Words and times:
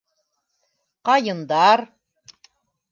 Ҡайындар. 1.11 1.87